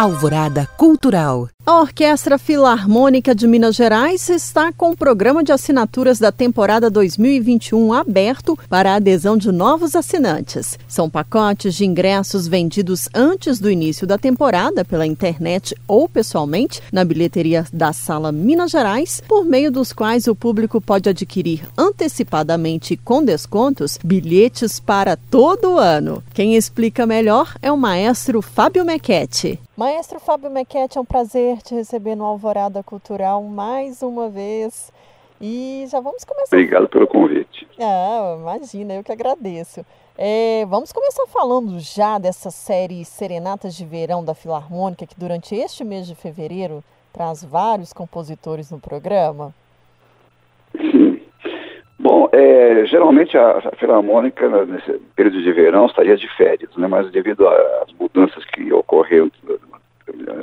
Alvorada 0.00 0.66
Cultural. 0.78 1.50
A 1.70 1.82
Orquestra 1.82 2.36
Filarmônica 2.36 3.32
de 3.32 3.46
Minas 3.46 3.76
Gerais 3.76 4.28
está 4.28 4.72
com 4.72 4.90
o 4.90 4.96
programa 4.96 5.44
de 5.44 5.52
assinaturas 5.52 6.18
da 6.18 6.32
temporada 6.32 6.90
2021 6.90 7.92
aberto 7.92 8.58
para 8.68 8.90
a 8.90 8.94
adesão 8.96 9.36
de 9.36 9.52
novos 9.52 9.94
assinantes. 9.94 10.76
São 10.88 11.08
pacotes 11.08 11.76
de 11.76 11.86
ingressos 11.86 12.48
vendidos 12.48 13.08
antes 13.14 13.60
do 13.60 13.70
início 13.70 14.04
da 14.04 14.18
temporada 14.18 14.84
pela 14.84 15.06
internet 15.06 15.76
ou 15.86 16.08
pessoalmente 16.08 16.82
na 16.92 17.04
bilheteria 17.04 17.64
da 17.72 17.92
Sala 17.92 18.32
Minas 18.32 18.72
Gerais, 18.72 19.22
por 19.28 19.44
meio 19.44 19.70
dos 19.70 19.92
quais 19.92 20.26
o 20.26 20.34
público 20.34 20.80
pode 20.80 21.08
adquirir 21.08 21.68
antecipadamente 21.78 22.94
e 22.94 22.96
com 22.96 23.22
descontos 23.22 23.96
bilhetes 24.02 24.80
para 24.80 25.16
todo 25.16 25.74
o 25.74 25.78
ano. 25.78 26.20
Quem 26.34 26.56
explica 26.56 27.06
melhor 27.06 27.54
é 27.62 27.70
o 27.70 27.76
maestro 27.76 28.42
Fábio 28.42 28.84
Mequete. 28.84 29.60
Maestro 29.80 30.20
Fábio 30.20 30.50
Mequete, 30.50 30.98
é 30.98 31.00
um 31.00 31.06
prazer 31.06 31.59
te 31.62 31.74
receber 31.74 32.14
no 32.14 32.24
Alvorada 32.24 32.82
Cultural 32.82 33.42
mais 33.42 34.02
uma 34.02 34.28
vez. 34.28 34.92
E 35.40 35.86
já 35.90 36.00
vamos 36.00 36.22
começar. 36.24 36.54
Obrigado 36.54 36.88
pelo 36.88 37.06
convite. 37.06 37.66
Ah, 37.80 38.36
imagina, 38.38 38.94
eu 38.94 39.02
que 39.02 39.10
agradeço. 39.10 39.84
É, 40.18 40.66
vamos 40.66 40.92
começar 40.92 41.26
falando 41.28 41.80
já 41.80 42.18
dessa 42.18 42.50
série 42.50 43.04
Serenatas 43.06 43.74
de 43.74 43.86
Verão 43.86 44.22
da 44.22 44.34
Filarmônica, 44.34 45.06
que 45.06 45.18
durante 45.18 45.54
este 45.54 45.82
mês 45.82 46.06
de 46.06 46.14
fevereiro 46.14 46.84
traz 47.10 47.42
vários 47.42 47.92
compositores 47.92 48.70
no 48.70 48.78
programa. 48.78 49.54
Sim. 50.76 51.20
Bom, 51.98 52.28
é, 52.32 52.84
geralmente 52.86 53.36
a, 53.36 53.58
a 53.58 53.76
Filarmônica, 53.76 54.46
nesse 54.66 54.92
período 55.16 55.42
de 55.42 55.52
verão, 55.52 55.86
estaria 55.86 56.16
de 56.16 56.28
férias, 56.36 56.74
né? 56.76 56.86
mas 56.86 57.10
devido 57.10 57.48
às 57.48 57.92
mudanças 57.98 58.44
que 58.46 58.72
ocorreram 58.72 59.30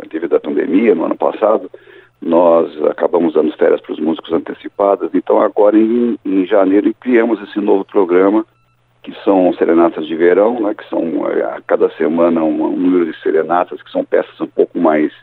devido 0.10 0.36
à 0.36 0.40
pandemia 0.40 0.96
no 0.96 1.06
ano 1.06 1.16
passado, 1.16 1.70
nós 2.22 2.72
acabamos 2.86 3.34
dando 3.34 3.56
férias 3.56 3.82
para 3.82 3.94
os 3.94 4.00
músicos 4.00 4.34
antecipadas. 4.34 5.12
Então, 5.14 5.40
agora 5.40 5.78
em, 5.78 6.18
em, 6.26 6.46
janeiro, 6.46 6.94
criamos 7.00 7.42
esse 7.42 7.59
novo 7.59 7.86
programa, 7.86 8.46
que 9.04 9.14
são 9.24 9.54
serenatas 9.54 10.08
de 10.08 10.16
verão, 10.16 10.59
né, 10.59 10.74
que 10.74 10.88
são 10.90 11.28
é, 11.30 11.44
a 11.44 11.62
cada 11.66 11.90
semana 11.92 12.44
um, 12.44 12.64
um 12.64 12.76
número 12.76 13.06
de 13.06 13.18
serenatas, 13.22 13.82
que 13.82 13.92
são 13.92 14.04
peças 14.04 14.40
um 14.42 14.48
pouco 14.48 14.78
mais 14.80 15.14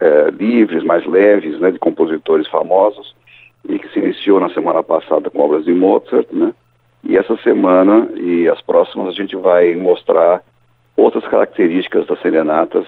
é, 0.00 0.30
livres, 0.30 0.82
mais 0.82 1.06
leves, 1.06 1.58
né, 1.60 1.70
de 1.70 1.78
compositores 1.78 2.48
famosos, 2.48 3.14
e 3.68 3.78
que 3.78 3.88
se 3.88 3.98
iniciou 3.98 4.40
na 4.40 4.48
semana 4.50 4.82
passada 4.82 5.28
com 5.28 5.40
obras 5.40 5.64
de 5.64 5.74
Mozart, 5.74 6.26
né? 6.32 6.54
E 7.04 7.16
essa 7.16 7.36
semana 7.38 8.08
e 8.16 8.48
as 8.48 8.60
próximas 8.62 9.08
a 9.08 9.12
gente 9.12 9.36
vai 9.36 9.74
mostrar 9.76 10.42
outras 10.96 11.24
características 11.28 12.06
das 12.06 12.20
serenatas 12.20 12.86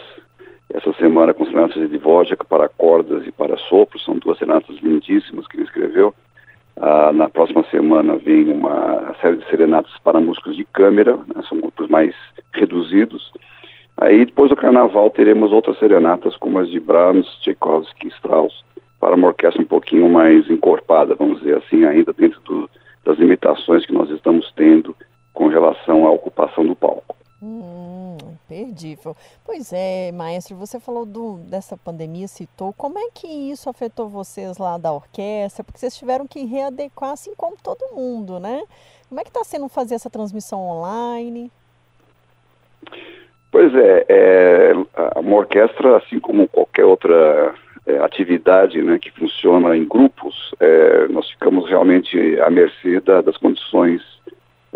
essa 0.73 0.93
semana 0.95 1.33
com 1.33 1.47
sonatas 1.47 1.75
de 1.75 1.99
Dvorak 1.99 2.45
para 2.47 2.69
cordas 2.69 3.27
e 3.27 3.33
para 3.33 3.57
sopro, 3.57 3.99
são 3.99 4.19
duas 4.19 4.39
sonatas 4.39 4.77
lindíssimas 4.79 5.47
que 5.47 5.57
ele 5.57 5.65
escreveu. 5.65 6.15
Ah, 6.77 7.11
na 7.13 7.29
próxima 7.29 7.65
semana 7.71 8.17
vem 8.17 8.53
uma 8.53 9.15
série 9.21 9.39
de 9.39 9.49
serenatas 9.49 9.93
para 10.05 10.21
músicos 10.21 10.57
de 10.57 10.65
câmera, 10.65 11.17
né, 11.17 11.43
são 11.49 11.59
grupos 11.59 11.89
mais 11.89 12.15
reduzidos. 12.53 13.33
Aí 13.97 14.27
depois 14.27 14.51
do 14.51 14.57
carnaval 14.57 15.11
teremos 15.11 15.51
outras 15.51 15.79
serenatas 15.79 16.37
como 16.37 16.59
as 16.59 16.69
de 16.69 16.79
Brahms, 16.79 17.27
Tchaikovsky 17.41 18.07
e 18.07 18.11
Strauss, 18.11 18.63
para 19.01 19.17
uma 19.17 19.29
orquestra 19.29 19.63
um 19.63 19.67
pouquinho 19.67 20.09
mais 20.09 20.49
encorpada, 20.51 21.15
vamos 21.15 21.39
dizer 21.41 21.57
assim, 21.57 21.85
ainda 21.85 22.13
dentro 22.13 22.41
do, 22.43 22.71
das 23.05 23.19
limitações 23.19 23.87
que 23.87 23.93
nós 23.93 24.11
estamos 24.11 24.53
tendo 24.55 24.95
com 25.33 25.49
relação 25.49 26.07
à 26.07 26.11
ocupação 26.11 26.65
do 26.65 26.77
palco. 26.77 27.08
Hum, 27.49 28.19
imperdível. 28.45 29.17
Pois 29.43 29.73
é, 29.73 30.13
maestro, 30.13 30.55
você 30.55 30.79
falou 30.79 31.07
do, 31.07 31.39
dessa 31.39 31.79
pandemia, 31.79 32.29
citou. 32.29 32.75
Como 32.75 32.99
é 32.99 33.09
que 33.15 33.27
isso 33.27 33.71
afetou 33.71 34.07
vocês 34.07 34.59
lá 34.59 34.77
da 34.77 34.93
orquestra? 34.93 35.65
Porque 35.65 35.79
vocês 35.79 35.97
tiveram 35.97 36.27
que 36.27 36.45
readequar, 36.45 37.13
assim 37.13 37.35
como 37.35 37.57
todo 37.63 37.95
mundo, 37.95 38.39
né? 38.39 38.63
Como 39.09 39.19
é 39.19 39.25
que 39.25 39.31
está 39.31 39.43
sendo 39.45 39.67
fazer 39.71 39.95
essa 39.95 40.11
transmissão 40.11 40.61
online? 40.61 41.51
Pois 43.51 43.75
é, 43.75 44.05
é 44.09 44.73
uma 45.19 45.37
orquestra, 45.37 45.97
assim 45.97 46.21
como 46.21 46.47
qualquer 46.49 46.85
outra 46.85 47.55
é, 47.87 47.97
atividade 48.01 48.83
né, 48.83 48.99
que 48.99 49.11
funciona 49.13 49.75
em 49.75 49.89
grupos, 49.89 50.55
é, 50.61 51.09
nós 51.09 51.31
ficamos 51.31 51.67
realmente 51.67 52.39
à 52.43 52.51
mercê 52.51 53.01
da, 53.01 53.23
das 53.23 53.39
condições 53.39 54.03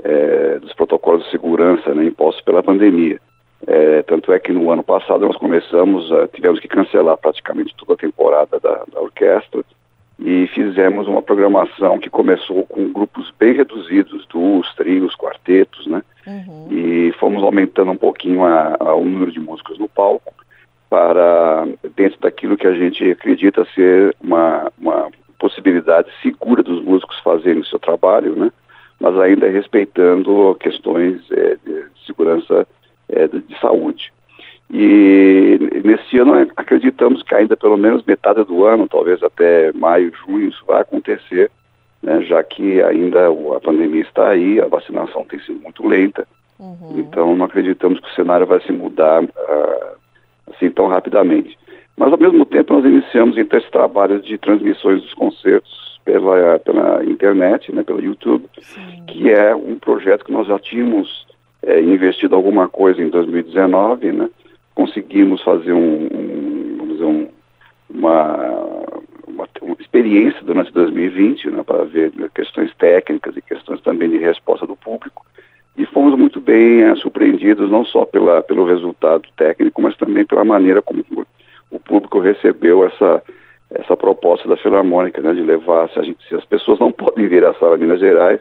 é, 0.02 0.58
dos 0.58 0.72
protocolos 0.74 1.24
de 1.24 1.30
segurança 1.30 1.94
né, 1.94 2.04
impostos 2.04 2.42
pela 2.44 2.62
pandemia. 2.62 3.20
É, 3.66 4.02
tanto 4.02 4.32
é 4.32 4.40
que 4.40 4.52
no 4.52 4.70
ano 4.70 4.82
passado 4.82 5.24
nós 5.26 5.36
começamos, 5.36 6.10
uh, 6.10 6.28
tivemos 6.32 6.58
que 6.58 6.66
cancelar 6.66 7.16
praticamente 7.16 7.74
toda 7.76 7.94
a 7.94 7.96
temporada 7.96 8.58
da, 8.58 8.82
da, 8.92 9.00
orquestra 9.00 9.62
e 10.18 10.48
fizemos 10.48 11.06
uma 11.06 11.22
programação 11.22 11.98
que 11.98 12.10
começou 12.10 12.66
com 12.66 12.92
grupos 12.92 13.32
bem 13.38 13.54
reduzidos, 13.54 14.26
duos, 14.26 14.74
trios, 14.74 15.14
quartetos, 15.14 15.86
né? 15.86 16.02
Uhum. 16.26 16.68
E 16.70 17.12
fomos 17.20 17.42
aumentando 17.42 17.92
um 17.92 17.96
pouquinho 17.96 18.44
a, 18.44 18.76
a, 18.80 18.94
o 18.94 19.04
número 19.04 19.30
de 19.30 19.38
músicos 19.38 19.78
no 19.78 19.88
palco 19.88 20.34
para 20.90 21.64
dentro 21.96 22.18
daquilo 22.20 22.56
que 22.56 22.66
a 22.66 22.74
gente 22.74 23.10
acredita 23.12 23.64
ser 23.74 24.14
uma, 24.20 24.70
uma 24.78 25.08
possibilidade 25.38 26.08
segura 26.20 26.62
dos 26.62 26.82
músicos 26.84 27.18
fazerem 27.20 27.62
o 27.62 27.66
seu 27.66 27.78
trabalho, 27.78 28.34
né? 28.34 28.52
Mas 29.02 29.18
ainda 29.18 29.48
respeitando 29.48 30.54
questões 30.60 31.20
é, 31.32 31.56
de 31.56 31.86
segurança 32.06 32.64
é, 33.08 33.26
de, 33.26 33.40
de, 33.40 33.58
saúde. 33.58 34.12
E 34.70 35.58
nesse 35.84 36.18
ano 36.18 36.34
acreditamos 36.56 37.20
que 37.24 37.34
ainda 37.34 37.56
pelo 37.56 37.76
menos 37.76 38.04
metade 38.04 38.44
do 38.44 38.64
ano, 38.64 38.88
talvez 38.88 39.20
até 39.20 39.72
maio, 39.72 40.12
junho, 40.24 40.48
isso 40.48 40.64
vai 40.64 40.82
acontecer, 40.82 41.50
né, 42.00 42.22
já 42.22 42.44
que 42.44 42.80
ainda 42.80 43.26
a 43.26 43.60
pandemia 43.60 44.02
está 44.02 44.28
aí, 44.28 44.60
a 44.60 44.68
vacinação 44.68 45.24
tem 45.24 45.40
sido 45.40 45.60
muito 45.60 45.84
lenta. 45.84 46.24
Uhum. 46.60 47.00
Então 47.00 47.34
não 47.34 47.46
acreditamos 47.46 47.98
que 47.98 48.08
o 48.08 48.14
cenário 48.14 48.46
vai 48.46 48.60
se 48.60 48.70
mudar 48.70 49.24
uh, 49.24 49.96
assim 50.54 50.70
tão 50.70 50.86
rapidamente. 50.86 51.58
Mas 51.96 52.12
ao 52.12 52.18
mesmo 52.18 52.46
tempo 52.46 52.72
nós 52.72 52.84
iniciamos 52.84 53.36
então 53.36 53.58
esse 53.58 53.70
trabalho 53.72 54.22
de 54.22 54.38
transmissões 54.38 55.02
dos 55.02 55.12
concertos 55.14 55.91
pela, 56.04 56.58
pela 56.58 57.04
internet, 57.04 57.72
né, 57.72 57.82
pelo 57.82 58.02
YouTube, 58.02 58.46
Sim. 58.60 59.04
que 59.06 59.30
é 59.30 59.54
um 59.54 59.78
projeto 59.78 60.24
que 60.24 60.32
nós 60.32 60.46
já 60.46 60.58
tínhamos 60.58 61.26
é, 61.62 61.80
investido 61.80 62.34
alguma 62.34 62.68
coisa 62.68 63.00
em 63.00 63.08
2019, 63.08 64.12
né? 64.12 64.28
Conseguimos 64.74 65.42
fazer 65.42 65.72
um, 65.72 66.06
um 66.06 66.76
vamos 66.78 66.92
dizer, 66.94 67.04
um, 67.04 67.28
uma, 67.90 68.36
uma, 69.26 69.48
uma, 69.60 69.76
experiência 69.78 70.40
durante 70.42 70.72
2020, 70.72 71.50
né, 71.50 71.62
para 71.62 71.84
ver 71.84 72.12
questões 72.34 72.74
técnicas 72.76 73.36
e 73.36 73.42
questões 73.42 73.80
também 73.82 74.10
de 74.10 74.18
resposta 74.18 74.66
do 74.66 74.74
público. 74.74 75.24
E 75.76 75.86
fomos 75.86 76.18
muito 76.18 76.40
bem 76.40 76.82
é, 76.82 76.94
surpreendidos, 76.96 77.70
não 77.70 77.84
só 77.84 78.04
pela, 78.04 78.42
pelo 78.42 78.66
resultado 78.66 79.22
técnico, 79.36 79.80
mas 79.80 79.96
também 79.96 80.24
pela 80.24 80.44
maneira 80.44 80.82
como 80.82 81.04
o 81.70 81.80
público 81.80 82.18
recebeu 82.18 82.84
essa, 82.84 83.22
essa 83.74 83.96
proposta 83.96 84.48
da 84.48 84.56
Filarmônica, 84.56 85.20
né, 85.20 85.32
de 85.32 85.42
levar, 85.42 85.88
se, 85.90 86.02
gente, 86.02 86.26
se, 86.28 86.34
as 86.34 86.44
pessoas 86.44 86.78
não 86.78 86.92
podem 86.92 87.28
vir 87.28 87.44
à 87.44 87.54
Sala 87.54 87.76
Minas 87.76 88.00
Gerais, 88.00 88.40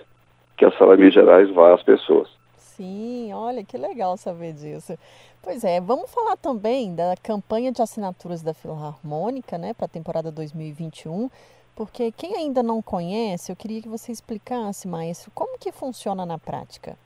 que 0.57 0.65
a 0.65 0.71
Sala 0.77 0.97
Minas 0.97 1.13
Gerais 1.13 1.49
vá 1.51 1.73
às 1.73 1.83
pessoas. 1.83 2.29
Sim, 2.57 3.31
olha 3.33 3.63
que 3.63 3.77
legal 3.77 4.17
saber 4.17 4.53
disso. 4.53 4.97
Pois 5.41 5.63
é, 5.63 5.79
vamos 5.79 6.11
falar 6.13 6.35
também 6.37 6.95
da 6.95 7.15
campanha 7.21 7.71
de 7.71 7.81
assinaturas 7.81 8.41
da 8.41 8.53
Filarmônica, 8.53 9.57
né, 9.57 9.73
para 9.73 9.85
a 9.85 9.89
temporada 9.89 10.31
2021, 10.31 11.29
porque 11.75 12.11
quem 12.11 12.35
ainda 12.35 12.61
não 12.61 12.81
conhece, 12.81 13.51
eu 13.51 13.55
queria 13.55 13.81
que 13.81 13.89
você 13.89 14.11
explicasse, 14.11 14.87
maestro, 14.87 15.31
como 15.33 15.57
que 15.57 15.71
funciona 15.71 16.25
na 16.25 16.37
prática. 16.37 16.97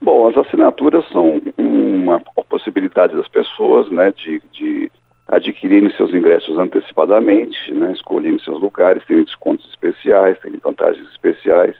Bom, 0.00 0.28
as 0.28 0.36
assinaturas 0.36 1.08
são 1.08 1.40
uma 1.56 2.20
possibilidade 2.48 3.16
das 3.16 3.28
pessoas, 3.28 3.90
né, 3.90 4.12
de, 4.12 4.42
de 4.52 4.92
adquirirem 5.28 5.90
seus 5.90 6.14
ingressos 6.14 6.58
antecipadamente, 6.58 7.72
né, 7.72 7.94
seus 8.44 8.60
lugares, 8.60 9.04
terem 9.06 9.24
descontos 9.24 9.68
especiais, 9.68 10.38
terem 10.38 10.58
vantagens 10.62 11.08
especiais. 11.10 11.74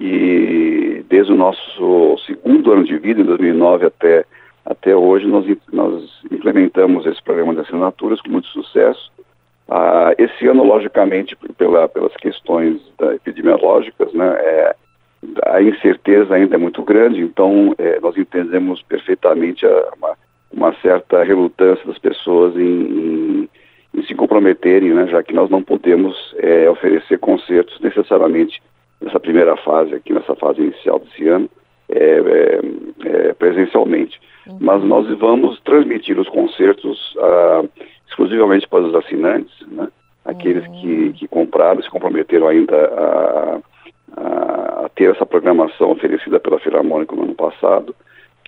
E 0.00 1.04
desde 1.08 1.32
o 1.32 1.36
nosso 1.36 2.16
segundo 2.24 2.72
ano 2.72 2.84
de 2.84 2.96
vida, 2.98 3.20
em 3.20 3.24
2009 3.24 3.86
até, 3.86 4.24
até 4.64 4.96
hoje, 4.96 5.26
nós, 5.26 5.44
nós 5.72 6.22
implementamos 6.30 7.04
esse 7.04 7.22
programa 7.22 7.54
de 7.54 7.60
assinaturas 7.60 8.20
com 8.20 8.30
muito 8.30 8.48
sucesso. 8.48 9.10
Ah, 9.68 10.14
esse 10.16 10.46
ano, 10.46 10.64
logicamente, 10.64 11.36
pela, 11.58 11.88
pelas 11.88 12.14
questões 12.16 12.80
epidemiológicas, 13.16 14.12
né, 14.14 14.28
é, 14.38 14.76
a 15.46 15.60
incerteza 15.60 16.34
ainda 16.34 16.54
é 16.54 16.58
muito 16.58 16.82
grande, 16.82 17.20
então 17.20 17.74
é, 17.76 17.98
nós 18.00 18.16
entendemos 18.16 18.80
perfeitamente 18.82 19.66
a, 19.66 19.92
uma, 19.96 20.16
uma 20.58 20.74
certa 20.82 21.22
relutância 21.22 21.86
das 21.86 21.98
pessoas 21.98 22.54
em, 22.56 22.60
em, 22.60 23.48
em 23.94 24.02
se 24.02 24.14
comprometerem, 24.14 24.92
né, 24.92 25.06
já 25.06 25.22
que 25.22 25.32
nós 25.32 25.48
não 25.48 25.62
podemos 25.62 26.34
é, 26.38 26.68
oferecer 26.68 27.18
concertos 27.18 27.80
necessariamente 27.80 28.60
nessa 29.00 29.20
primeira 29.20 29.56
fase, 29.56 29.94
aqui 29.94 30.12
nessa 30.12 30.34
fase 30.34 30.60
inicial 30.60 30.98
desse 30.98 31.26
ano, 31.28 31.48
é, 31.88 31.98
é, 31.98 32.60
é, 33.06 33.32
presencialmente. 33.34 34.20
Uhum. 34.46 34.58
Mas 34.60 34.82
nós 34.82 35.06
vamos 35.18 35.60
transmitir 35.60 36.18
os 36.18 36.28
concertos 36.28 37.16
ah, 37.18 37.64
exclusivamente 38.08 38.68
para 38.68 38.80
os 38.80 38.94
assinantes, 38.94 39.54
né? 39.68 39.88
aqueles 40.24 40.66
uhum. 40.66 40.80
que, 40.80 41.12
que 41.14 41.28
compraram, 41.28 41.80
se 41.82 41.88
comprometeram 41.88 42.48
ainda 42.48 42.76
a, 42.76 43.60
a, 44.16 44.84
a, 44.84 44.88
ter 44.94 45.10
essa 45.14 45.24
programação 45.24 45.92
oferecida 45.92 46.40
pela 46.40 46.58
Filarmônica 46.58 47.14
no 47.14 47.22
ano 47.22 47.34
passado. 47.34 47.94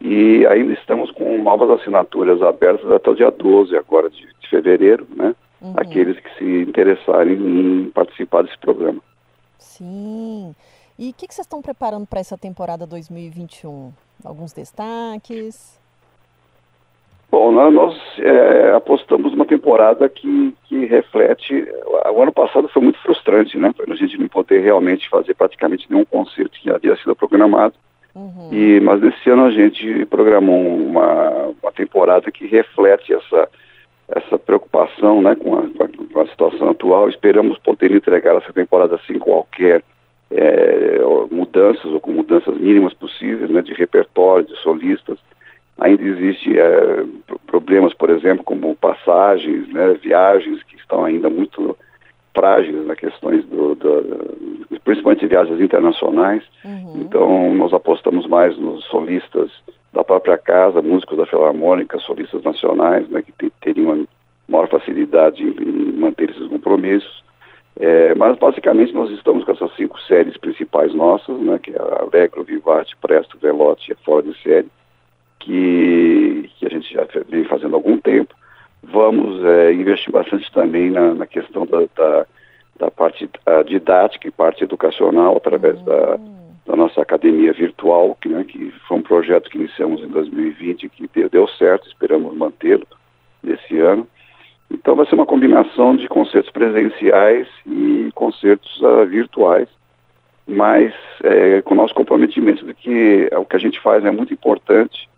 E 0.00 0.46
ainda 0.46 0.72
estamos 0.72 1.10
com 1.10 1.42
novas 1.42 1.70
assinaturas 1.70 2.40
abertas 2.42 2.90
até 2.90 3.10
o 3.10 3.14
dia 3.14 3.30
12 3.30 3.76
agora 3.76 4.08
de, 4.08 4.26
de 4.40 4.48
fevereiro, 4.48 5.06
né? 5.14 5.34
Uhum. 5.60 5.74
Aqueles 5.76 6.18
que 6.18 6.38
se 6.38 6.62
interessarem 6.62 7.34
em 7.34 7.90
participar 7.90 8.42
desse 8.42 8.56
programa. 8.58 9.00
Sim. 9.58 10.54
E 10.98 11.10
o 11.10 11.14
que, 11.14 11.28
que 11.28 11.34
vocês 11.34 11.46
estão 11.46 11.60
preparando 11.60 12.06
para 12.06 12.20
essa 12.20 12.36
temporada 12.36 12.86
2021? 12.86 13.92
Alguns 14.24 14.52
destaques? 14.52 15.78
Bom, 17.30 17.52
nós 17.52 17.96
é, 18.18 18.72
apostamos 18.74 19.32
uma 19.32 19.46
temporada 19.46 20.08
que, 20.08 20.54
que 20.64 20.84
reflete. 20.86 21.64
O 22.12 22.20
ano 22.20 22.32
passado 22.32 22.68
foi 22.68 22.82
muito 22.82 22.98
frustrante, 23.00 23.56
né? 23.56 23.72
A 23.88 23.94
gente 23.94 24.18
não 24.18 24.28
poder 24.28 24.60
realmente 24.60 25.08
fazer 25.08 25.34
praticamente 25.34 25.86
nenhum 25.88 26.04
concerto 26.04 26.58
que 26.60 26.70
havia 26.70 26.96
sido 26.96 27.14
programado. 27.14 27.74
Uhum. 28.14 28.48
E, 28.52 28.80
mas 28.80 29.00
nesse 29.00 29.30
ano 29.30 29.44
a 29.44 29.50
gente 29.50 30.04
programou 30.06 30.76
uma, 30.76 31.52
uma 31.62 31.72
temporada 31.72 32.30
que 32.30 32.46
reflete 32.46 33.12
essa, 33.12 33.48
essa 34.08 34.38
preocupação 34.38 35.22
né, 35.22 35.34
com, 35.36 35.56
a, 35.56 35.62
com 36.12 36.20
a 36.20 36.26
situação 36.26 36.70
atual. 36.70 37.08
Esperamos 37.08 37.58
poder 37.58 37.92
entregar 37.92 38.36
essa 38.36 38.52
temporada 38.52 38.98
sem 39.06 39.18
qualquer 39.18 39.82
é, 40.30 40.98
mudanças 41.30 41.84
ou 41.84 42.00
com 42.00 42.12
mudanças 42.12 42.56
mínimas 42.56 42.94
possíveis 42.94 43.50
né, 43.50 43.62
de 43.62 43.72
repertório, 43.74 44.46
de 44.46 44.56
solistas. 44.56 45.18
Ainda 45.78 46.02
existe 46.02 46.58
é, 46.58 47.04
problemas, 47.46 47.94
por 47.94 48.10
exemplo, 48.10 48.44
como 48.44 48.76
passagens, 48.76 49.68
né, 49.68 49.94
viagens 50.02 50.62
que 50.64 50.76
estão 50.76 51.04
ainda 51.04 51.30
muito 51.30 51.76
frágeis 52.34 52.86
na 52.86 52.94
questões 52.94 53.44
do, 53.46 53.74
do, 53.74 54.78
principalmente 54.84 55.26
viagens 55.26 55.60
internacionais. 55.60 56.42
Uhum. 56.64 57.02
Então 57.02 57.54
nós 57.54 57.72
apostamos 57.72 58.26
mais 58.26 58.56
nos 58.56 58.84
solistas 58.86 59.50
da 59.92 60.04
própria 60.04 60.38
casa, 60.38 60.82
músicos 60.82 61.18
da 61.18 61.26
Filarmônica, 61.26 61.98
solistas 61.98 62.42
nacionais, 62.42 63.08
né, 63.08 63.22
que 63.22 63.50
teriam 63.60 63.92
uma 63.92 64.06
maior 64.48 64.68
facilidade 64.68 65.42
em, 65.42 65.92
manter 65.98 66.30
esses 66.30 66.46
compromissos. 66.48 67.20
É, 67.78 68.14
mas 68.14 68.36
basicamente 68.38 68.92
nós 68.92 69.10
estamos 69.10 69.44
com 69.44 69.52
essas 69.52 69.74
cinco 69.74 69.98
séries 70.02 70.36
principais 70.36 70.94
nossas, 70.94 71.38
né, 71.38 71.58
que 71.58 71.70
é 71.70 71.78
a 71.78 72.02
Alegro, 72.02 72.44
Vivate, 72.44 72.96
Presto, 73.00 73.38
Velote 73.38 73.92
e 73.92 74.04
Fora 74.04 74.22
de 74.22 74.42
Série, 74.42 74.68
que, 75.38 76.50
que 76.58 76.66
a 76.66 76.68
gente 76.68 76.92
já 76.92 77.06
vem 77.28 77.44
fazendo 77.44 77.74
há 77.74 77.78
algum 77.78 77.98
tempo. 77.98 78.34
Vamos 78.82 79.44
é, 79.44 79.72
investir 79.72 80.12
bastante 80.12 80.50
também 80.52 80.90
na, 80.90 81.14
na 81.14 81.26
questão 81.26 81.66
da, 81.66 81.80
da, 81.94 82.26
da 82.78 82.90
parte 82.90 83.28
didática 83.66 84.26
e 84.26 84.30
parte 84.30 84.64
educacional 84.64 85.36
através 85.36 85.76
uhum. 85.78 85.84
da, 85.84 86.18
da 86.66 86.76
nossa 86.76 87.02
academia 87.02 87.52
virtual, 87.52 88.16
que, 88.20 88.28
né, 88.28 88.44
que 88.44 88.72
foi 88.86 88.98
um 88.98 89.02
projeto 89.02 89.50
que 89.50 89.58
iniciamos 89.58 90.02
em 90.02 90.08
2020 90.08 90.88
que 90.88 91.08
deu, 91.12 91.28
deu 91.28 91.48
certo, 91.48 91.88
esperamos 91.88 92.36
mantê-lo 92.36 92.86
nesse 93.42 93.78
ano. 93.78 94.06
Então 94.70 94.94
vai 94.94 95.04
ser 95.06 95.16
uma 95.16 95.26
combinação 95.26 95.96
de 95.96 96.08
concertos 96.08 96.50
presenciais 96.52 97.48
e 97.66 98.10
concertos 98.14 98.80
uh, 98.80 99.04
virtuais, 99.04 99.68
mas 100.46 100.94
é, 101.24 101.60
com 101.62 101.74
o 101.74 101.76
nosso 101.76 101.94
comprometimento 101.94 102.64
de 102.64 102.72
que 102.72 103.28
o 103.36 103.44
que 103.44 103.56
a 103.56 103.58
gente 103.58 103.80
faz 103.80 104.04
é 104.04 104.10
muito 104.10 104.32
importante 104.32 105.08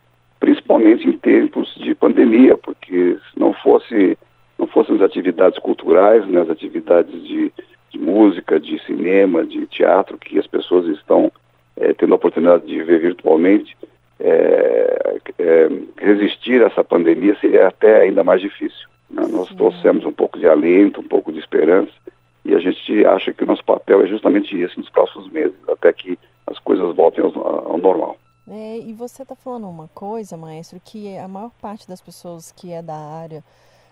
principalmente 0.42 1.06
em 1.08 1.12
tempos 1.12 1.72
de 1.76 1.94
pandemia, 1.94 2.56
porque 2.56 3.16
se 3.16 3.38
não 3.38 3.52
fosse 3.52 4.18
não 4.58 4.66
fossem 4.66 4.96
as 4.96 5.00
atividades 5.00 5.56
culturais, 5.60 6.26
né, 6.26 6.40
as 6.40 6.50
atividades 6.50 7.14
de, 7.22 7.52
de 7.90 7.98
música, 7.98 8.58
de 8.58 8.76
cinema, 8.84 9.44
de 9.44 9.66
teatro 9.68 10.18
que 10.18 10.38
as 10.40 10.46
pessoas 10.48 10.86
estão 10.88 11.30
é, 11.76 11.92
tendo 11.92 12.12
a 12.12 12.16
oportunidade 12.16 12.66
de 12.66 12.82
ver 12.82 13.00
virtualmente, 13.00 13.76
é, 14.18 15.16
é, 15.38 15.68
resistir 15.96 16.60
a 16.62 16.66
essa 16.66 16.82
pandemia 16.82 17.36
seria 17.40 17.68
até 17.68 18.02
ainda 18.02 18.24
mais 18.24 18.40
difícil. 18.40 18.88
Né? 19.10 19.24
Nós 19.30 19.48
trouxemos 19.50 20.04
um 20.04 20.12
pouco 20.12 20.40
de 20.40 20.48
alento, 20.48 21.00
um 21.00 21.08
pouco 21.08 21.32
de 21.32 21.38
esperança, 21.38 21.92
e 22.44 22.52
a 22.52 22.58
gente 22.58 23.06
acha 23.06 23.32
que 23.32 23.44
o 23.44 23.46
nosso 23.46 23.64
papel 23.64 24.02
é 24.02 24.08
justamente 24.08 24.56
esse 24.60 24.76
nos 24.76 24.90
próximos 24.90 25.30
meses, 25.30 25.54
até 25.68 25.92
que 25.92 26.18
as 26.48 26.58
coisas 26.58 26.94
voltem 26.96 27.24
ao, 27.24 27.70
ao 27.70 27.78
normal. 27.78 28.16
É, 28.54 28.76
e 28.76 28.93
você 28.93 29.22
está 29.22 29.34
falando 29.34 29.66
uma 29.66 29.88
coisa, 29.94 30.37
maestro, 30.37 30.78
que 30.84 31.16
a 31.16 31.26
maior 31.26 31.50
parte 31.62 31.88
das 31.88 32.02
pessoas 32.02 32.52
que 32.52 32.70
é 32.70 32.82
da 32.82 32.94
área 32.94 33.43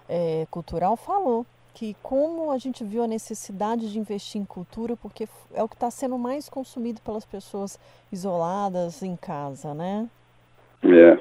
é, 0.07 0.47
cultural 0.51 0.99
falou 0.99 1.47
que 1.73 1.97
como 2.03 2.51
a 2.51 2.59
gente 2.59 2.85
viu 2.85 3.03
a 3.03 3.07
necessidade 3.07 3.91
de 3.91 3.99
investir 3.99 4.39
em 4.39 4.45
cultura, 4.45 4.97
porque 4.97 5.27
é 5.55 5.63
o 5.63 5.69
que 5.69 5.77
está 5.77 5.91
sendo 5.91 6.19
mais 6.19 6.47
consumido 6.51 7.01
pelas 7.01 7.25
pessoas 7.25 7.79
isoladas 8.13 9.03
em 9.03 9.17
casa, 9.17 9.73
né? 9.73 10.07
É. 10.83 11.19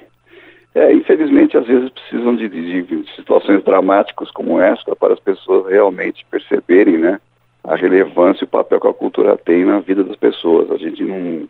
é 0.75 0.93
infelizmente, 0.93 1.55
às 1.55 1.65
vezes 1.65 1.91
precisam 1.91 2.35
de, 2.35 2.49
de, 2.49 2.81
de 2.83 3.15
situações 3.15 3.63
dramáticas 3.63 4.29
como 4.31 4.59
essa 4.59 4.93
para 4.97 5.13
as 5.13 5.19
pessoas 5.21 5.71
realmente 5.71 6.25
perceberem, 6.29 6.97
né, 6.97 7.21
a 7.63 7.77
relevância 7.77 8.43
e 8.43 8.45
o 8.45 8.49
papel 8.49 8.81
que 8.81 8.87
a 8.87 8.93
cultura 8.93 9.37
tem 9.37 9.63
na 9.63 9.79
vida 9.79 10.03
das 10.03 10.17
pessoas. 10.17 10.69
A 10.71 10.77
gente 10.77 11.01
não 11.03 11.47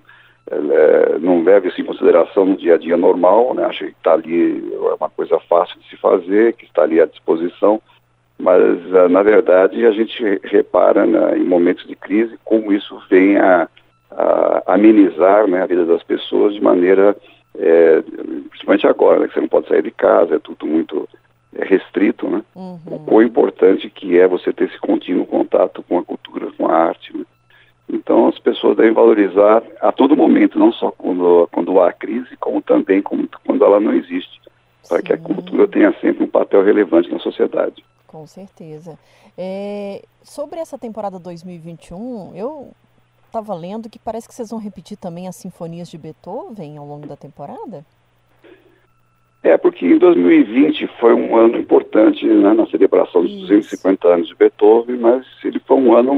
é, 0.51 1.19
não 1.19 1.43
leva 1.43 1.67
isso 1.67 1.79
em 1.79 1.85
consideração 1.85 2.45
no 2.45 2.57
dia 2.57 2.75
a 2.75 2.77
dia 2.77 2.97
normal, 2.97 3.53
né? 3.53 3.65
acha 3.65 3.85
que 3.85 3.91
está 3.91 4.13
ali 4.13 4.63
é 4.73 4.93
uma 4.99 5.09
coisa 5.09 5.39
fácil 5.47 5.79
de 5.79 5.87
se 5.89 5.97
fazer, 5.97 6.53
que 6.53 6.65
está 6.65 6.83
ali 6.83 6.99
à 6.99 7.05
disposição, 7.05 7.81
mas 8.37 8.93
é, 8.93 9.07
na 9.07 9.21
verdade 9.21 9.85
a 9.85 9.91
gente 9.91 10.23
repara 10.43 11.05
né, 11.05 11.37
em 11.37 11.43
momentos 11.43 11.85
de 11.85 11.95
crise 11.95 12.37
como 12.43 12.73
isso 12.73 12.99
vem 13.09 13.37
a, 13.37 13.67
a 14.11 14.73
amenizar 14.73 15.47
né, 15.47 15.61
a 15.61 15.67
vida 15.67 15.85
das 15.85 16.01
pessoas 16.03 16.53
de 16.53 16.61
maneira, 16.61 17.15
é, 17.55 18.01
principalmente 18.49 18.87
agora, 18.87 19.19
né, 19.19 19.27
que 19.27 19.33
você 19.35 19.41
não 19.41 19.47
pode 19.47 19.67
sair 19.67 19.83
de 19.83 19.91
casa, 19.91 20.35
é 20.35 20.39
tudo 20.39 20.65
muito 20.65 21.07
é, 21.53 21.65
restrito, 21.65 22.27
né? 22.27 22.43
Uhum. 22.55 22.79
O 22.85 22.99
quão 22.99 23.21
importante 23.23 23.89
que 23.89 24.19
é 24.19 24.27
você 24.27 24.53
ter 24.53 24.65
esse 24.65 24.79
contínuo 24.79 25.25
contato 25.25 25.83
com 25.83 25.97
a 25.97 26.03
cultura, 26.03 26.51
com 26.57 26.67
a 26.67 26.75
arte, 26.75 27.15
né? 27.15 27.25
Então 27.91 28.27
as 28.27 28.37
pessoas 28.37 28.77
devem 28.77 28.93
valorizar 28.93 29.63
a 29.81 29.91
todo 29.91 30.15
momento, 30.15 30.59
não 30.59 30.71
só 30.71 30.91
quando, 30.91 31.49
quando 31.51 31.81
há 31.81 31.91
crise, 31.91 32.37
como 32.37 32.61
também 32.61 33.01
quando 33.01 33.65
ela 33.65 33.79
não 33.79 33.93
existe, 33.93 34.39
para 34.87 35.01
que 35.01 35.11
a 35.11 35.17
cultura 35.17 35.67
tenha 35.67 35.91
sempre 35.99 36.23
um 36.23 36.27
papel 36.27 36.63
relevante 36.63 37.11
na 37.11 37.19
sociedade. 37.19 37.83
Com 38.05 38.25
certeza. 38.25 38.97
É, 39.37 40.03
sobre 40.23 40.59
essa 40.59 40.77
temporada 40.77 41.19
2021, 41.19 42.35
eu 42.35 42.71
estava 43.25 43.53
lendo 43.53 43.89
que 43.89 43.99
parece 43.99 44.27
que 44.27 44.33
vocês 44.33 44.49
vão 44.49 44.59
repetir 44.59 44.97
também 44.97 45.27
as 45.27 45.35
sinfonias 45.35 45.89
de 45.89 45.97
Beethoven 45.97 46.77
ao 46.77 46.85
longo 46.85 47.07
da 47.07 47.15
temporada? 47.15 47.85
É, 49.41 49.57
porque 49.57 49.85
em 49.85 49.97
2020 49.97 50.87
foi 50.99 51.13
um 51.13 51.37
ano 51.37 51.57
importante 51.57 52.25
né, 52.25 52.53
na 52.53 52.65
celebração 52.67 53.21
dos 53.21 53.31
250 53.41 54.07
anos 54.07 54.27
de 54.27 54.35
Beethoven, 54.35 54.97
mas 54.97 55.25
ele 55.45 55.59
foi 55.59 55.77
um 55.77 55.95
ano 55.95 56.13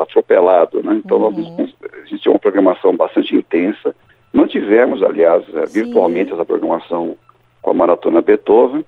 atropelado, 0.00 0.82
né? 0.82 1.00
Então 1.04 1.18
uhum. 1.18 1.30
nós, 1.30 1.74
a 1.92 2.06
gente 2.06 2.22
tinha 2.22 2.32
uma 2.32 2.38
programação 2.38 2.96
bastante 2.96 3.34
intensa. 3.34 3.94
Mantivemos, 4.32 5.02
aliás, 5.02 5.44
é, 5.54 5.66
virtualmente 5.66 6.32
essa 6.32 6.44
programação 6.44 7.16
com 7.62 7.70
a 7.70 7.74
Maratona 7.74 8.22
Beethoven, 8.22 8.84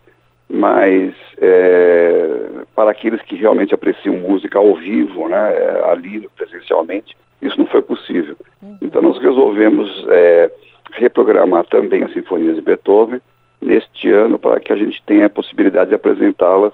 mas 0.49 1.15
é, 1.39 2.49
para 2.75 2.91
aqueles 2.91 3.21
que 3.23 3.37
realmente 3.37 3.75
apreciam 3.75 4.17
música 4.17 4.59
ao 4.59 4.75
vivo, 4.75 5.29
né, 5.29 5.53
é, 5.55 5.91
ali 5.91 6.29
presencialmente, 6.37 7.17
isso 7.43 7.59
não 7.59 7.67
foi 7.67 7.83
possível. 7.83 8.37
Uhum. 8.63 8.79
Então 8.83 9.03
nós 9.03 9.19
resolvemos 9.19 10.07
é, 10.09 10.51
reprogramar 10.93 11.65
também 11.67 12.03
as 12.03 12.13
sinfonias 12.13 12.57
de 12.57 12.63
Beethoven 12.63 13.21
neste 13.61 14.11
ano 14.11 14.39
para 14.39 14.61
que 14.61 14.73
a 14.73 14.77
gente 14.77 15.03
tenha 15.05 15.27
a 15.27 15.31
possibilidade 15.31 15.91
de 15.91 15.97
apresentá-las 15.97 16.73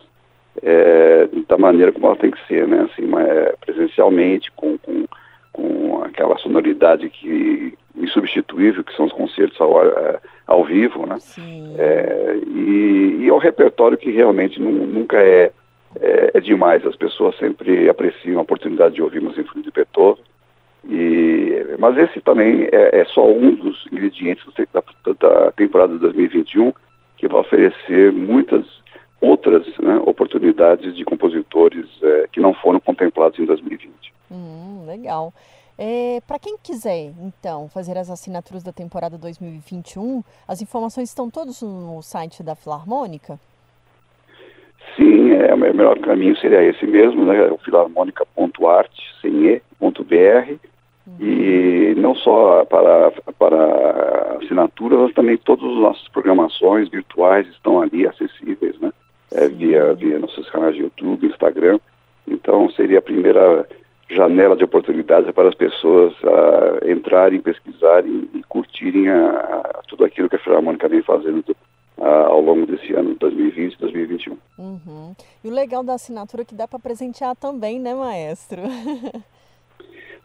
é, 0.63 1.29
da 1.49 1.59
maneira 1.59 1.93
como 1.93 2.07
ela 2.07 2.17
tem 2.17 2.31
que 2.31 2.47
ser, 2.47 2.67
né? 2.67 2.87
Assim, 2.91 3.11
é, 3.17 3.55
presencialmente, 3.65 4.51
com, 4.53 4.79
com, 4.79 5.05
com, 5.53 6.03
aquela 6.05 6.37
sonoridade 6.39 7.09
que 7.11 7.75
insubstituível 7.97 8.83
que 8.85 8.95
são 8.97 9.07
os 9.07 9.13
concertos 9.13 9.61
ao, 9.61 9.87
é, 9.87 10.19
ao 10.47 10.65
vivo, 10.65 11.07
né? 11.07 11.19
É, 11.79 12.39
e, 12.47 13.19
e 13.21 13.29
é 13.29 13.33
um 13.33 13.39
repertório 13.39 13.97
que 13.97 14.11
realmente 14.11 14.61
nunca 14.61 15.19
é, 15.19 15.51
é, 16.01 16.31
é, 16.35 16.41
demais. 16.41 16.85
As 16.87 16.97
pessoas 16.97 17.37
sempre 17.39 17.89
apreciam 17.89 18.39
a 18.39 18.43
oportunidade 18.43 18.95
de 18.97 19.03
ouvir 19.03 19.21
uma 19.21 19.35
sinfonia 19.35 19.65
de 19.65 19.71
Beethoven. 19.71 20.25
E, 20.87 21.77
mas 21.79 21.97
esse 21.97 22.21
também 22.21 22.69
é, 22.71 23.01
é 23.01 23.05
só 23.07 23.27
um 23.27 23.55
dos 23.55 23.87
ingredientes 23.91 24.45
da, 24.73 24.83
da, 25.19 25.53
temporada 25.53 25.99
2021 25.99 26.73
que 27.17 27.27
vai 27.27 27.41
oferecer 27.41 28.13
muitas 28.13 28.67
outras 29.25 29.67
né, 29.79 29.97
oportunidades 30.05 30.95
de 30.97 31.05
compositores 31.05 31.87
é, 32.03 32.27
que 32.33 32.41
não 32.41 32.55
foram 32.55 32.81
contemplados 32.81 33.39
em 33.39 33.45
2020. 33.45 33.93
Hum, 34.31 34.85
legal. 34.87 35.33
É, 35.77 36.21
Para 36.27 36.39
quem 36.39 36.57
quiser, 36.57 37.13
então, 37.21 37.69
fazer 37.69 37.99
as 37.99 38.09
assinaturas 38.09 38.63
da 38.63 38.73
temporada 38.73 39.19
2021, 39.19 40.23
as 40.47 40.63
informações 40.63 41.09
estão 41.09 41.29
todas 41.29 41.63
no 41.63 42.01
site 42.01 42.43
da 42.43 42.55
Filarmônica? 42.55 43.39
Sim, 44.97 45.33
é, 45.33 45.53
o 45.53 45.57
melhor 45.57 45.99
caminho 45.99 46.37
seria 46.37 46.63
esse 46.63 46.87
mesmo, 46.87 47.25
né? 47.25 47.47
O 47.51 47.59
filarmônica.art, 47.59 48.93
sem 49.21 49.47
e, 49.49 49.63
ponto 49.79 50.05
br, 50.05 50.57
uhum. 51.07 51.17
e 51.19 51.95
não 51.97 52.15
só 52.15 52.65
para, 52.67 53.11
para 53.37 54.37
assinaturas, 54.41 55.01
mas 55.01 55.15
também 55.15 55.37
todas 55.39 55.65
as 55.65 55.77
nossas 55.77 56.09
programações 56.09 56.89
virtuais 56.89 57.49
estão 57.49 57.81
ali 57.81 58.07
acessíveis? 58.07 58.44
É, 59.35 59.49
via, 59.49 59.93
via 59.95 60.19
nossos 60.19 60.49
canais 60.51 60.75
de 60.75 60.83
YouTube, 60.83 61.27
Instagram. 61.27 61.79
Então 62.27 62.71
seria 62.71 63.01
a 63.01 63.03
primeira 63.03 63.67
janela 64.09 64.57
de 64.57 64.65
oportunidades 64.65 65.31
para 65.33 65.49
as 65.49 65.55
pessoas 65.55 66.13
uh, 66.23 66.89
entrarem, 66.91 67.41
pesquisarem 67.41 68.29
e 68.35 68.43
curtirem 68.45 69.09
a, 69.09 69.31
a, 69.31 69.83
tudo 69.89 70.05
aquilo 70.05 70.29
que 70.29 70.37
a 70.37 70.39
Filarmônica 70.39 70.89
vem 70.89 71.03
fazendo 71.03 71.45
uh, 71.99 72.05
ao 72.05 72.41
longo 72.41 72.67
desse 72.67 72.93
ano, 72.93 73.17
2020 73.17 73.73
e 73.73 73.79
2021. 73.79 74.39
Uhum. 74.59 75.15
E 75.43 75.49
o 75.49 75.53
legal 75.53 75.83
da 75.83 75.95
assinatura 75.95 76.43
é 76.43 76.45
que 76.45 76.55
dá 76.55 76.69
para 76.69 76.79
presentear 76.79 77.35
também, 77.35 77.81
né, 77.81 77.95
maestro? 77.95 78.63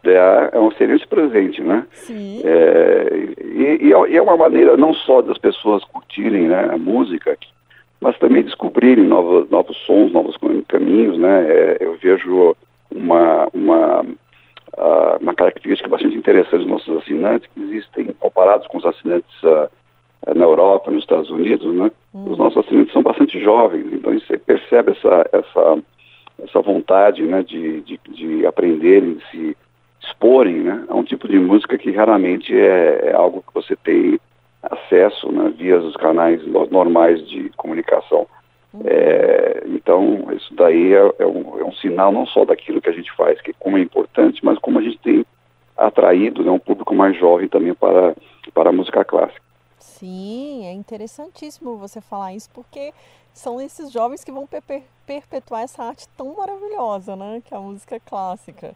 É, 0.02 0.52
é 0.54 0.60
um 0.60 0.70
excelente 0.70 1.06
presente, 1.08 1.62
né? 1.62 1.86
Sim. 1.92 2.42
É, 2.46 3.10
e, 3.44 3.90
e, 3.90 4.16
é 4.16 4.22
uma 4.22 4.38
maneira 4.38 4.78
não 4.78 4.94
só 4.94 5.22
das 5.22 5.38
pessoas 5.38 5.84
curtirem 5.84 6.48
né, 6.48 6.70
a 6.72 6.78
música, 6.78 7.38
mas 8.02 8.18
também 8.18 8.44
descobrirem 8.44 9.06
novos, 9.06 9.50
novos 9.50 9.78
sons, 9.86 10.12
novos 10.12 10.36
caminhos, 10.68 11.18
né? 11.18 11.46
É, 11.50 11.78
eu 11.82 11.98
vejo 11.98 12.56
uma, 12.90 13.48
uma, 13.54 14.02
uh, 14.02 15.18
uma 15.22 15.34
característica 15.34 15.90
bastante 15.90 16.16
interessante 16.16 16.60
dos 16.60 16.68
nossos 16.68 16.98
assinantes, 16.98 17.50
que 17.54 17.62
existem, 17.62 18.06
comparados 18.20 18.68
com 18.68 18.78
os 18.78 18.86
assinantes 18.86 19.44
uh, 19.44 19.70
na 20.34 20.46
Europa, 20.46 20.92
nos 20.92 21.04
Estados 21.04 21.30
Unidos, 21.30 21.74
né? 21.76 21.92
Hum. 22.14 22.32
Os 22.32 22.38
nossos 22.38 22.66
assinantes 22.66 22.94
são 22.94 23.04
bastante 23.04 23.40
jovens, 23.40 23.86
então 23.92 24.14
você 24.14 24.38
percebe 24.38 24.92
essa, 24.92 25.30
essa, 25.34 25.84
essa 26.44 26.62
vontade 26.62 27.22
né, 27.24 27.44
de, 27.44 27.82
de, 27.82 28.00
de 28.10 28.46
aprenderem, 28.46 29.16
de 29.16 29.26
se 29.30 29.58
exporem 30.02 30.62
né, 30.62 30.86
a 30.88 30.96
um 30.96 31.04
tipo 31.04 31.28
de 31.28 31.38
música 31.38 31.78
que 31.78 31.92
raramente 31.92 32.58
é, 32.58 33.10
é 33.10 33.14
algo 33.14 33.44
que 33.46 33.54
você 33.54 33.76
tem 33.76 34.20
acesso 34.62 35.32
né, 35.32 35.54
via 35.56 35.78
os 35.78 35.96
canais 35.96 36.46
normais 36.70 37.26
de 37.28 37.50
comunicação. 37.52 38.28
Uhum. 38.74 38.82
É, 38.86 39.64
então, 39.68 40.28
isso 40.34 40.54
daí 40.54 40.94
é, 40.94 41.14
é, 41.20 41.26
um, 41.26 41.60
é, 41.60 41.64
um, 41.64 41.72
sinal 41.74 42.12
não 42.12 42.26
só 42.26 42.46
daquilo 42.46 42.82
que 42.82 42.90
a 42.90 42.94
gente 42.94 43.12
faz, 43.14 43.42
que 43.42 43.54
como 43.54 43.78
é 43.78 43.82
importante, 43.82 44.44
mas 44.44 44.60
como 44.60 44.80
a 44.80 44.82
gente 44.82 45.00
tem 45.00 45.26
atraído 45.76 46.44
né, 46.44 46.52
um 46.52 46.60
público 46.60 46.94
mais 46.94 47.18
jovem 47.18 47.48
também 47.48 47.74
para, 47.74 48.16
para 48.54 48.70
a 48.70 48.74
música 48.74 49.04
clássica. 49.04 49.42
Sim, 49.80 50.66
é 50.66 50.74
interessantíssimo 50.74 51.78
você 51.78 52.02
falar 52.02 52.34
isso, 52.34 52.50
porque 52.54 52.94
são 53.34 53.60
esses 53.60 53.92
jovens 53.92 54.24
que 54.24 54.32
vão 54.32 54.46
per 54.46 54.62
perpetuar 55.06 55.64
essa 55.64 55.84
arte 55.84 56.08
tão 56.16 56.36
maravilhosa, 56.36 57.16
né, 57.16 57.42
que 57.44 57.54
é 57.54 57.58
a 57.58 57.62
música 57.62 58.00
clássica. 58.00 58.76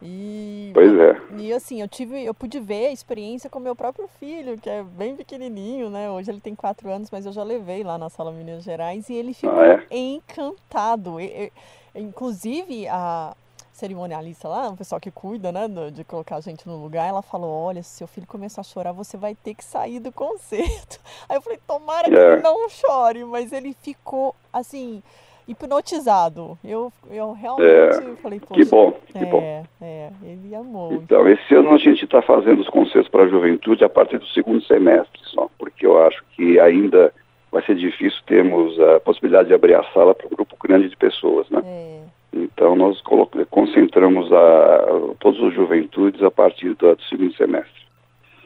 E, 0.00 0.70
pois 0.72 0.92
é. 0.96 1.20
E 1.38 1.52
assim, 1.52 1.80
eu 1.80 1.88
tive, 1.88 2.22
eu 2.22 2.32
pude 2.32 2.60
ver 2.60 2.86
a 2.86 2.92
experiência 2.92 3.50
com 3.50 3.58
meu 3.58 3.74
próprio 3.74 4.08
filho, 4.20 4.58
que 4.58 4.70
é 4.70 4.82
bem 4.82 5.16
pequenininho, 5.16 5.90
né? 5.90 6.10
Hoje 6.10 6.30
ele 6.30 6.40
tem 6.40 6.54
quatro 6.54 6.88
anos, 6.88 7.10
mas 7.10 7.26
eu 7.26 7.32
já 7.32 7.42
levei 7.42 7.82
lá 7.82 7.98
na 7.98 8.08
sala 8.08 8.30
Minas 8.30 8.62
Gerais 8.62 9.08
e 9.08 9.14
ele 9.14 9.34
ficou 9.34 9.58
ah, 9.58 9.66
é? 9.66 9.86
encantado. 9.90 11.20
E, 11.20 11.50
e, 11.94 12.00
inclusive 12.00 12.86
a 12.88 13.34
cerimonialista 13.72 14.48
lá, 14.48 14.68
o 14.68 14.76
pessoal 14.76 15.00
que 15.00 15.10
cuida, 15.10 15.52
né, 15.52 15.68
de 15.92 16.02
colocar 16.02 16.36
a 16.36 16.40
gente 16.40 16.66
no 16.66 16.76
lugar, 16.76 17.08
ela 17.08 17.22
falou: 17.22 17.50
olha, 17.50 17.82
se 17.82 17.90
seu 17.90 18.06
filho 18.06 18.26
começar 18.26 18.60
a 18.60 18.64
chorar, 18.64 18.92
você 18.92 19.16
vai 19.16 19.34
ter 19.34 19.54
que 19.54 19.64
sair 19.64 20.00
do 20.00 20.12
concerto. 20.12 21.00
Aí 21.28 21.36
eu 21.36 21.42
falei: 21.42 21.58
tomara 21.66 22.08
que 22.08 22.16
é. 22.16 22.32
ele 22.34 22.42
não 22.42 22.68
chore, 22.68 23.24
mas 23.24 23.52
ele 23.52 23.74
ficou 23.80 24.34
assim 24.52 25.02
hipnotizado. 25.48 26.58
Eu, 26.62 26.92
eu 27.10 27.32
realmente 27.32 27.66
é, 27.66 28.16
falei, 28.16 28.38
poxa, 28.38 28.60
que 28.60 28.64
bom, 28.68 28.92
que 29.06 29.18
é, 29.18 29.24
bom. 29.24 29.66
É, 29.80 30.10
ele 30.22 30.54
amou. 30.54 30.92
Então, 30.92 31.26
esse 31.26 31.54
ano 31.54 31.72
a 31.72 31.78
gente 31.78 32.04
está 32.04 32.20
fazendo 32.20 32.60
os 32.60 32.68
concertos 32.68 33.10
para 33.10 33.24
a 33.24 33.28
juventude 33.28 33.82
a 33.82 33.88
partir 33.88 34.18
do 34.18 34.26
segundo 34.28 34.62
semestre 34.64 35.20
só, 35.24 35.48
porque 35.58 35.86
eu 35.86 36.00
acho 36.06 36.22
que 36.36 36.60
ainda 36.60 37.12
vai 37.50 37.62
ser 37.64 37.74
difícil 37.74 38.20
termos 38.26 38.78
a 38.78 39.00
possibilidade 39.00 39.48
de 39.48 39.54
abrir 39.54 39.74
a 39.74 39.84
sala 39.94 40.14
para 40.14 40.26
um 40.26 40.30
grupo 40.30 40.54
grande 40.62 40.88
de 40.88 40.96
pessoas, 40.96 41.48
né? 41.48 41.62
É. 41.64 41.98
Então, 42.30 42.76
nós 42.76 43.02
concentramos 43.50 44.30
a, 44.30 44.84
todos 45.18 45.40
os 45.40 45.54
juventudes 45.54 46.22
a 46.22 46.30
partir 46.30 46.74
do, 46.74 46.94
do 46.94 47.02
segundo 47.04 47.34
semestre. 47.34 47.88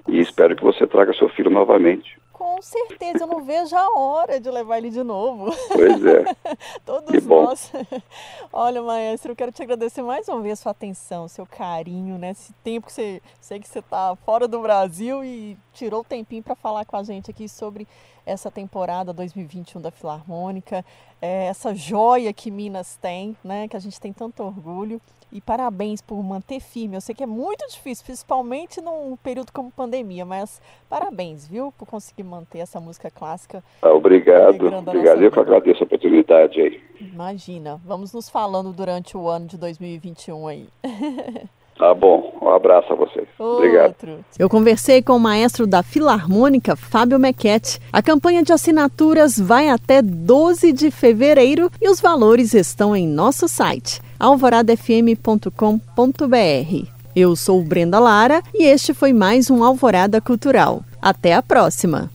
E 0.09 0.21
espero 0.21 0.55
que 0.55 0.63
você 0.63 0.87
traga 0.87 1.13
seu 1.15 1.29
filho 1.29 1.51
novamente. 1.51 2.17
Com 2.43 2.61
certeza, 2.61 3.23
eu 3.23 3.29
não 3.29 3.45
vejo 3.45 3.77
a 3.77 3.97
hora 3.97 4.41
de 4.41 4.51
levar 4.51 4.79
ele 4.79 4.91
de 4.91 5.05
novo. 5.05 5.55
Pois 5.69 6.05
é. 6.05 6.25
Todos 6.85 7.25
nós. 7.25 7.71
Olha, 8.53 8.83
maestro, 8.83 9.31
eu 9.31 9.37
quero 9.37 9.53
te 9.53 9.63
agradecer 9.63 10.03
mais 10.03 10.27
uma 10.27 10.41
vez 10.41 10.59
a 10.59 10.63
sua 10.63 10.73
atenção, 10.73 11.29
seu 11.29 11.47
carinho, 11.47 12.19
né? 12.19 12.31
Esse 12.31 12.53
tempo 12.65 12.89
que 12.89 12.93
você. 12.93 13.23
Sei 13.41 13.61
que 13.61 13.69
você 13.69 13.79
está 13.79 14.17
fora 14.27 14.49
do 14.49 14.61
Brasil 14.61 15.23
e 15.25 15.57
tirou 15.73 16.01
o 16.01 16.05
tempinho 16.05 16.43
para 16.43 16.57
falar 16.57 16.85
com 16.85 16.97
a 16.97 17.05
gente 17.05 17.31
aqui 17.31 17.49
sobre 17.49 17.87
essa 18.27 18.51
temporada 18.51 19.13
2021 19.13 19.81
da 19.81 19.91
Filarmônica, 19.91 20.85
é, 21.21 21.47
essa 21.47 21.75
joia 21.75 22.33
que 22.33 22.51
Minas 22.51 22.97
tem, 23.01 23.37
né? 23.43 23.69
Que 23.69 23.77
a 23.77 23.81
gente 23.81 24.01
tem 24.01 24.13
tanto 24.13 24.43
orgulho. 24.43 25.01
E 25.31 25.41
parabéns 25.41 26.03
por 26.03 26.23
manter 26.23 26.61
firme. 26.61 26.95
Eu 26.95 27.01
sei 27.01 27.15
que 27.15 27.23
é 27.23 27.27
muito 27.27 27.67
difícil, 27.67 28.05
principalmente 28.05 28.83
num 28.83 29.17
período 29.17 29.51
como 29.51 29.71
pandemia, 29.71 30.27
mas 30.27 30.61
parabéns, 30.91 31.49
viu, 31.49 31.73
por 31.73 31.87
conseguir 31.87 32.23
manter 32.33 32.61
essa 32.61 32.81
música 32.81 33.11
clássica. 33.11 33.63
Ah, 33.83 33.93
obrigado, 33.93 34.75
obrigado. 34.75 35.23
Eu 35.23 35.31
que 35.31 35.39
agradeço 35.39 35.83
a 35.83 35.85
oportunidade 35.85 36.61
aí. 36.61 36.81
Imagina. 37.01 37.79
Vamos 37.85 38.13
nos 38.13 38.31
falando 38.31 38.73
durante 38.73 39.17
o 39.17 39.29
ano 39.29 39.47
de 39.47 39.59
2021 39.59 40.49
aí. 40.49 40.69
Tá 41.79 41.95
bom, 41.95 42.33
um 42.41 42.49
abraço 42.49 42.93
a 42.93 42.97
vocês. 42.97 43.27
Outro. 43.39 43.57
Obrigado. 43.57 43.95
Eu 44.39 44.49
conversei 44.49 45.03
com 45.03 45.15
o 45.15 45.19
maestro 45.19 45.67
da 45.67 45.83
Filarmônica, 45.83 46.77
Fábio 46.77 47.19
Mequete. 47.19 47.81
A 47.93 48.01
campanha 48.03 48.43
de 48.43 48.53
assinaturas 48.53 49.37
vai 49.37 49.69
até 49.69 50.01
12 50.01 50.73
de 50.73 50.93
fevereiro 50.93 51.71
e 51.81 51.89
os 51.89 52.01
valores 52.01 52.55
estão 52.55 52.95
em 52.95 53.09
nosso 53.09 53.49
site 53.49 54.01
alvoradafm.com.br. 54.21 56.87
Eu 57.15 57.37
sou 57.37 57.63
Brenda 57.63 57.99
Lara 57.99 58.43
e 58.55 58.65
este 58.65 58.95
foi 58.95 59.13
mais 59.13 59.51
um 59.51 59.63
Alvorada 59.63 60.19
Cultural. 60.21 60.83
Até 61.03 61.35
a 61.35 61.43
próxima! 61.43 62.11